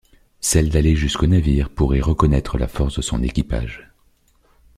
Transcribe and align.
Celle 0.39 0.71
d’aller 0.71 0.95
jusqu’au 0.95 1.27
navire 1.27 1.69
pour 1.69 1.95
y 1.95 2.01
reconnaître 2.01 2.57
la 2.57 2.67
force 2.67 2.95
de 2.95 3.03
son 3.03 3.21
équipage. 3.21 3.91